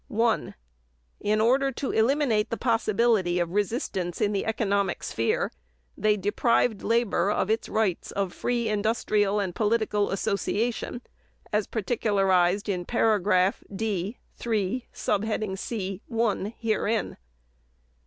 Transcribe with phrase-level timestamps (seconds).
[0.07, 0.55] 1.
[1.19, 5.51] In order to eliminate the possibility of resistance in the economic sphere,
[5.95, 11.03] they deprived labor of its rights of free industrial and political association
[11.53, 17.17] as particularized in paragraph (D) 3 (c) (1) herein.